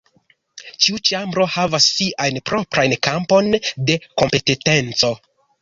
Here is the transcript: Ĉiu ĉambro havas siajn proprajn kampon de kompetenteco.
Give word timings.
Ĉiu 0.85 1.01
ĉambro 1.09 1.45
havas 1.57 1.91
siajn 1.99 2.41
proprajn 2.51 2.97
kampon 3.09 3.53
de 3.91 3.99
kompetenteco. 4.23 5.17